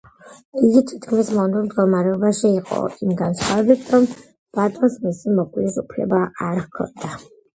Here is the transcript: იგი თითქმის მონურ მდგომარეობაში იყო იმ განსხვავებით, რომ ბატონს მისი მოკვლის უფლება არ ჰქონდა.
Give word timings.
იგი 0.67 0.79
თითქმის 0.91 1.27
მონურ 1.39 1.65
მდგომარეობაში 1.65 2.49
იყო 2.61 2.79
იმ 3.07 3.11
განსხვავებით, 3.19 3.85
რომ 3.95 4.07
ბატონს 4.59 4.97
მისი 5.05 5.35
მოკვლის 5.41 5.77
უფლება 5.83 6.23
არ 6.49 6.65
ჰქონდა. 6.65 7.13